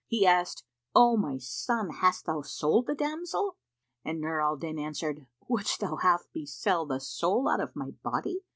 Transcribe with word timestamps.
He 0.07 0.25
asked, 0.25 0.63
"O 0.95 1.15
my 1.15 1.37
son, 1.37 1.91
hast 1.99 2.25
thou 2.25 2.41
sold 2.41 2.87
the 2.87 2.95
damsel?"; 2.95 3.57
and 4.03 4.19
Nur 4.19 4.41
al 4.41 4.57
Din 4.57 4.79
answered, 4.79 5.27
"Wouldst 5.47 5.79
thou 5.79 5.97
have 5.97 6.21
me 6.33 6.43
sell 6.47 6.87
the 6.87 6.99
soul 6.99 7.47
out 7.47 7.59
of 7.61 7.75
my 7.75 7.91
body?" 8.03 8.39